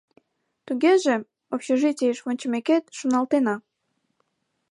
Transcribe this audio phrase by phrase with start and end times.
[0.65, 1.15] —Тугеже,
[1.53, 3.55] общежитийыш вончымекет, шоналтена.